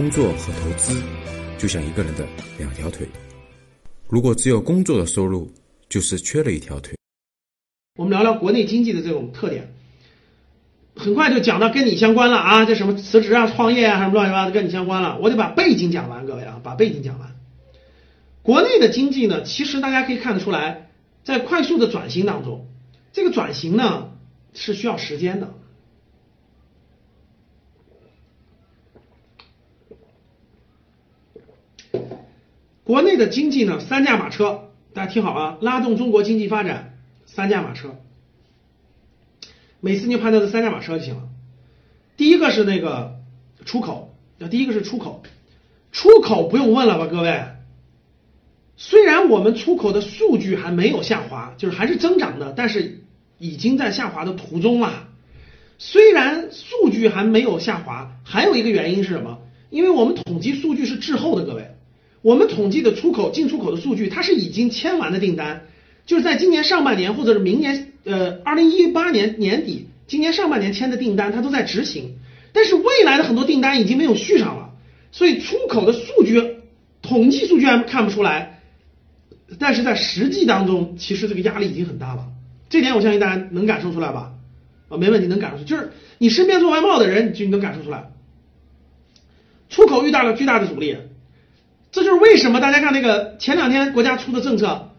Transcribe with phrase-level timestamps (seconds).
[0.00, 0.98] 工作和投资
[1.58, 3.06] 就像一个人的两条腿，
[4.08, 5.52] 如果只有工作的收入，
[5.90, 6.96] 就是缺了一条腿。
[7.98, 9.74] 我们聊聊国内经济的这种特点，
[10.96, 15.18] 很快就讲到跟你相关了啊，这什么辞职啊、创业啊，什么乱七八糟跟你相关了。
[15.20, 17.36] 我得把背景讲完，各位啊，把背景讲完。
[18.40, 20.88] 国内的经济呢，其实大家可以看得出来，
[21.24, 22.66] 在快速的转型当中，
[23.12, 24.12] 这个转型呢
[24.54, 25.52] 是需要时间的。
[32.90, 34.62] 国内的经济呢，三驾马车，
[34.94, 37.94] 大家听好啊，拉动中国经济发展，三驾马车。
[39.78, 41.28] 每次你判断这三驾马车就行了。
[42.16, 43.20] 第一个是那个
[43.64, 45.22] 出口，那第一个是出口，
[45.92, 47.44] 出口不用问了吧，各位。
[48.76, 53.04] 虽然我们出口的数据还没有下滑，就是还是增长的，但是
[53.38, 55.06] 已经在下滑的途中了。
[55.78, 59.38] 虽然数据还没有下滑，还有一个原因是什么？
[59.70, 61.76] 因为我们统计数据是滞后的，各位。
[62.22, 65.62] 我们统计的出口进出口的数据，它是已经签完的订单，
[66.04, 72.16] 就是在今年上半年或者是明年，呃，二零一八年年底，今年上半年签的订单，它都在执行。
[72.52, 74.70] 但是未来的很多订单已经没有续上了，
[75.12, 76.56] 所以出口的数据
[77.00, 78.60] 统计数据还看不出来，
[79.58, 82.26] 但是在实际当中，其实这个压力已经很大了。
[82.68, 84.32] 这点我相信大家能感受出来吧？
[84.88, 88.10] 啊，没问题，能感受，就是你身边做外贸的人，就能感受出来，
[89.68, 90.96] 出口遇到了巨大的阻力。
[91.92, 94.90] 这就是为什么大家看那个前两天国家出的政策，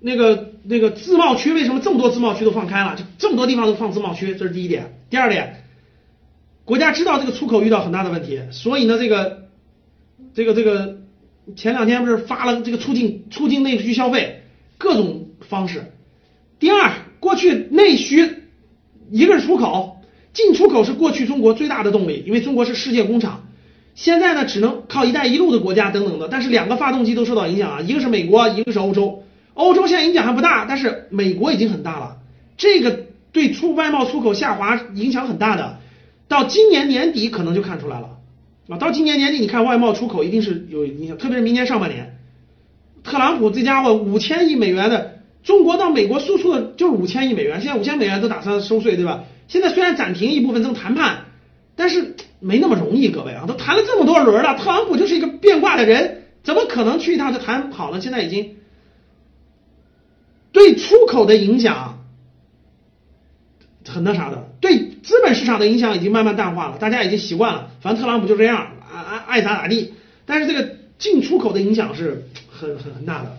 [0.00, 4.98] 那个那个自贸区为什么这么多自贸区都放开了，就这么多地方都放自贸区，这是第一点。
[5.08, 5.64] 第二点，
[6.64, 9.48] 国家知道这个出口遇到很大的问题，所以呢，这个
[10.34, 10.98] 这个这个
[11.56, 14.42] 前两天不是发了这个促进促进内需消费
[14.76, 15.92] 各种方式。
[16.58, 18.44] 第二，过去内需
[19.10, 20.02] 一个是出口，
[20.34, 23.46] 进出口是过去中国最大的动力，因为中国是世界工厂。
[23.94, 29.24] 现在呢，只能靠“一带一路”的国家等等的，但是两个发动机都受到影响啊，一个是美国，一个是欧洲。
[29.52, 32.16] 欧洲现在影响还不大，但是美国已经很大了，
[32.56, 35.78] 这个对出外贸出口下滑影响很大的。
[36.28, 38.16] 到今年年底可能就看出来了
[38.68, 42.16] 啊，到今年年底你看外贸出口一定是有影响，特别是明年上半年，
[43.04, 49.24] 特朗普这家伙五千亿美元的中国到美国输出的就是五千亿美元，现在五千美元都打算收税，对吧？
[49.48, 51.24] 现在虽然暂停一部分正谈判，
[51.76, 52.14] 但是。
[52.40, 58.00] 没那么容易，各位啊，都谈了这么多轮了，特朗普就是一个变卦的人，怎么可能去一趟就谈好了？
[58.00, 58.56] 现在已经
[60.52, 62.04] 对出口的影响
[63.86, 69.94] 很那啥的，对资本市场的影响已经慢慢淡化了，大家已经习惯了，反正特朗普就这样，爱爱爱咋咋地。
[70.26, 73.36] 但是这个进出口的影响是 很很很大的，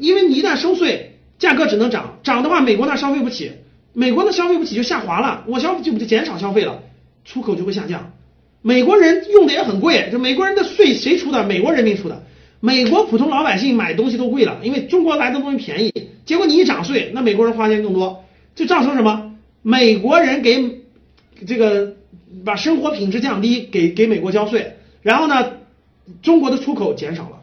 [0.00, 3.52] 因为你一旦收税，价格只能涨，涨的话美国那消费不起，
[3.92, 6.82] 美国那消费不起就下滑了，我消费就不就减少消费了，
[7.24, 8.12] 出口就会下降。
[8.62, 11.44] 美国人用的也很贵，就美国人的税谁出的？
[11.44, 12.24] 美国人民出的。
[12.60, 15.92] 美国普通老百姓买东西都贵了，因为中国来的东西便宜。
[16.24, 18.24] 结果你一涨税，那美国人花钱更多，
[18.54, 19.34] 就造成什么？
[19.62, 20.82] 美国人给
[21.44, 21.94] 这个
[22.44, 25.54] 把生活品质降低，给给美国交税，然后呢，
[26.22, 27.40] 中国的出口减少了，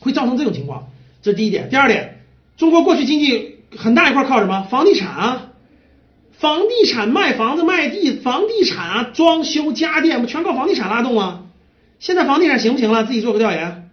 [0.00, 0.88] 会造成这种情况。
[1.22, 1.68] 这第一点。
[1.70, 2.20] 第二点，
[2.56, 4.64] 中国过去经济很大一块靠什么？
[4.64, 5.52] 房地产啊。
[6.38, 11.46] 房地产卖房子卖地，房地产啊，装修家电不全靠房地产拉动啊？
[11.98, 13.04] 现在房地产行不行了？
[13.04, 13.90] 自己做个调研，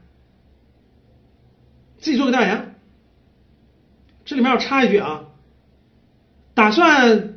[1.99, 2.75] 自己做个调研。
[4.25, 5.23] 这里面要插一句啊，
[6.53, 7.35] 打算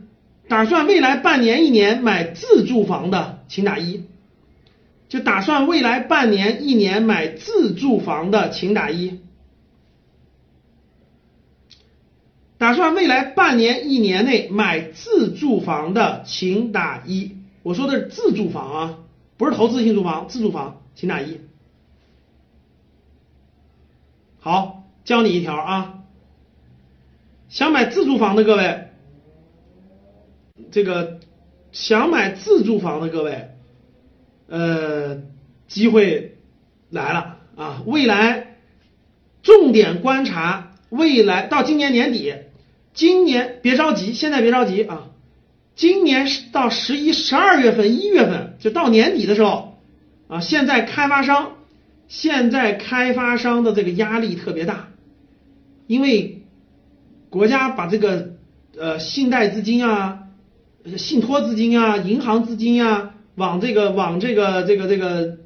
[0.48, 4.04] 打算未来半年一年买自住房的，请打一。
[5.08, 9.20] 就打算未来半年一年买自住房的，请打一。
[12.64, 17.36] 打算未来半年一年内买自住房的，请打一。
[17.62, 18.98] 我说的是自住房啊，
[19.36, 21.42] 不是投资性住房，自住房，请打一。
[24.40, 26.04] 好，教你一条啊，
[27.50, 28.88] 想买自住房的各位，
[30.70, 31.20] 这个
[31.70, 33.50] 想买自住房的各位，
[34.48, 35.20] 呃，
[35.68, 36.38] 机会
[36.88, 37.82] 来了啊！
[37.84, 38.56] 未来
[39.42, 42.34] 重点观察未来到今年年底。
[42.94, 45.08] 今年别着急，现在别着急啊！
[45.74, 49.76] 今年到十一、十二月份、一月份，就到年底的时候
[50.28, 51.56] 啊，现在开发商
[52.06, 54.90] 现在开发商的这个压力特别大，
[55.88, 56.44] 因为
[57.30, 58.34] 国家把这个
[58.78, 60.28] 呃信贷资金啊、
[60.96, 65.38] 信托资金啊、银行资金啊，往这个往这个这个这个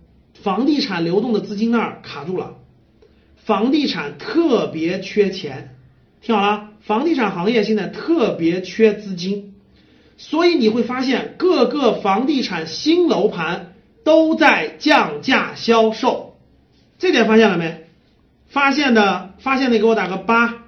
[0.42, 2.56] 房地产流动的资金那儿卡住了，
[3.36, 5.74] 房地产特别缺钱，
[6.20, 6.67] 听好了。
[6.88, 9.52] 房地产行业现在特别缺资金，
[10.16, 13.74] 所以你会发现各个房地产新楼盘
[14.04, 16.38] 都在降价销售，
[16.98, 17.84] 这点发现了没？
[18.48, 20.64] 发现的发现的给我打个八。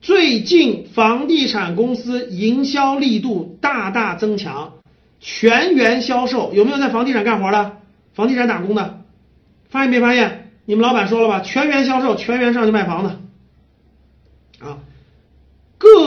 [0.00, 4.72] 最近房地产公司营销力度大大增强，
[5.20, 7.76] 全员销售有没有在房地产干活的？
[8.14, 9.02] 房地产打工的，
[9.68, 10.50] 发现没发现？
[10.64, 11.40] 你们老板说了吧？
[11.40, 13.18] 全员销售，全员上去卖房子。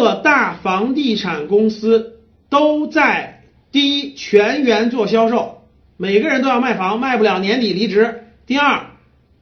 [0.05, 3.41] 各大房地产公司都在
[3.71, 5.63] 第一全员做销售，
[5.97, 8.25] 每个人都要卖房，卖不了年底离职。
[8.45, 8.85] 第二，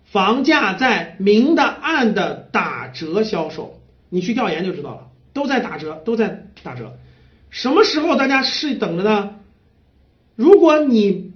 [0.05, 3.81] 房价在明的暗的打折销售。
[4.07, 6.93] 你去调研就知道了，都在打折，都在打折。
[7.49, 9.31] 什么时候大家是等着呢？
[10.37, 11.33] 如果你，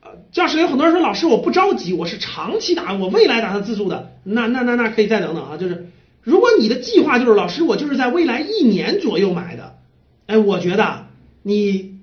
[0.00, 5.58] 呃，教室里有很多人说，老师我不着急，我是长期打，我未来打算自住的，那那那那可以再等等啊。
[5.58, 5.90] 就是
[6.26, 9.78] 如果你的计划就是老师我就是在未来一年左右买的，
[10.26, 11.06] 哎，我觉得
[11.44, 12.00] 你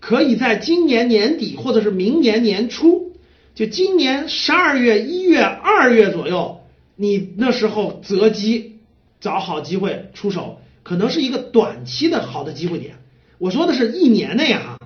[0.00, 3.12] 可以在今年年底或者是明年年初，
[3.54, 6.62] 就今年十二月、一月、二月左右，
[6.96, 8.74] 你那时候择机。
[9.20, 12.98] 找好机会出手，可能是一个短期的好的机会点。
[13.38, 14.78] 我说的是一年内啊，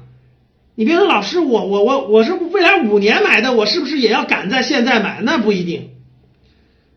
[0.74, 5.20] 你别说老师，我我我我是未来五年买的，我是不是也要赶在现在买？
[5.20, 5.90] 那不一定。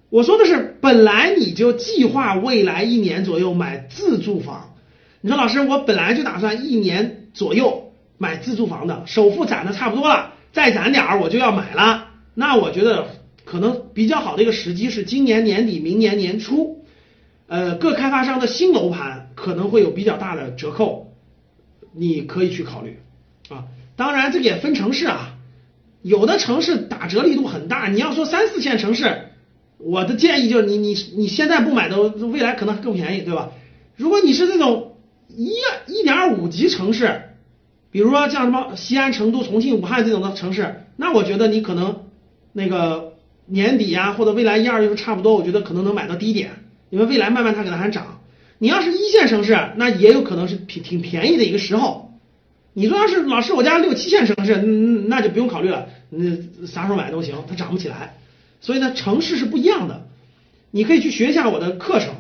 [0.10, 4.76] 我说的是，本来你就计划未来一年左右买自住房。
[5.22, 12.10] 你说老师，我本来就打算一年左右买自住房的，首付攒的差不多了，再攒点儿我就要买了。
[12.36, 13.08] 那我觉得
[13.44, 16.86] 可能比较好的一个时机是今年年底、明年年初。
[17.48, 21.14] 呃，各开发商的新楼盘可能会有比较大的折扣，
[21.94, 23.00] 你可以去考虑
[23.50, 23.66] 啊。
[23.96, 25.36] 当然，这个也分城市啊，
[26.02, 27.88] 有的城市打折力度很大。
[27.88, 29.30] 你要说三四线城市，
[29.78, 33.52] 我的建议就是你你你现在不买的，未来可能更便宜，对吧？
[33.96, 34.96] 如果你是这种
[35.28, 35.52] 一
[35.88, 37.22] 一点五级城市，
[37.92, 42.04] 比如说像什么西安、成都、重庆、武汉这种的城市，那我觉得你可能
[42.54, 43.14] 那个
[43.46, 46.52] 年底啊，或者未来一二月份差不多，我觉得可能能买到低点。
[46.92, 48.22] 因为未来慢慢它可能还涨，
[48.60, 52.12] 你要是一线城市，那也有可能是挺挺便宜的一个时候。
[52.74, 54.56] 你说要是老师我家六七线城市，
[55.08, 56.36] 那就不用考虑了，那
[56.66, 58.18] 啥时候买都行，它涨不起来。
[58.62, 60.08] 所以呢，城市是不一样的。
[60.72, 62.16] 你可以去学一下我的课程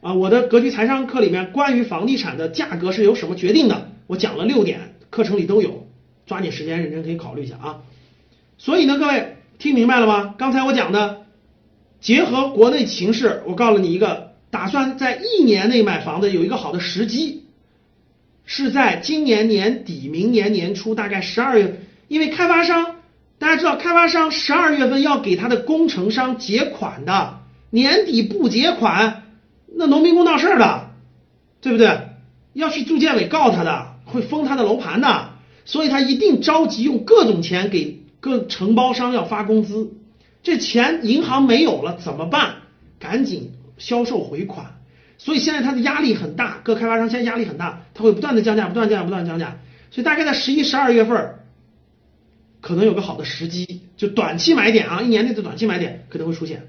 [0.00, 5.86] 啊，我的格局财商课里面关于房地产的价格是由什么决定的，我讲了六点，课程里都有，
[6.26, 7.80] 抓紧时间认真可以考虑一下啊。
[8.56, 10.34] 所以呢，各位听明白了吗？
[10.38, 11.26] 刚才我讲的。
[12.00, 17.42] 结合国内形势，我告诉你一个，打算在一年内买房子有一个好的时机，
[18.44, 22.97] 是在今年年底、明年年初，大概十二月，因为开发商
[23.38, 27.38] 大家知道，开发商十二月份要给他的工程商结款的，
[27.70, 29.22] 年底不结款，
[29.72, 30.90] 那农民工闹事儿的，
[31.60, 32.08] 对不对？
[32.54, 35.30] 要去住建委告他的，会封他的楼盘的，
[35.64, 39.92] 所以他一定着急用各种钱给各承包商要发工资。
[40.42, 42.56] 这钱银行没有了怎么办？
[42.98, 44.74] 赶紧销售回款。
[45.18, 49.56] 所以现在他的压力很大，各开发商现在压力很大，他会不断的降价，不断降价，不断降价。
[49.90, 51.34] 所以大概在十一、十二月份，
[52.60, 56.68] 可能有个好的时机，就短期买点啊，一年内的短期买点可能会出现。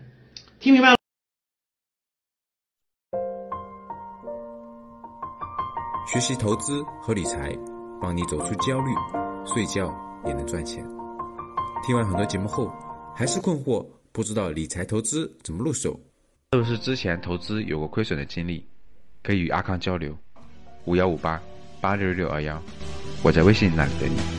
[0.60, 0.98] 听明白了？
[6.12, 7.56] 学习投资和理财，
[8.02, 8.92] 帮你走出焦虑，
[9.46, 9.94] 睡觉
[10.26, 10.84] 也能赚钱。
[11.86, 12.72] 听完很多节目后。
[13.16, 16.00] 还是困惑，不知道理财投资怎么入手，
[16.54, 18.66] 是不是之前投资有过亏损的经历？
[19.22, 20.18] 可以与阿康交流，
[20.86, 21.42] 五幺五八
[21.82, 22.64] 八六六二幺，
[23.22, 24.39] 我在微信那里等你。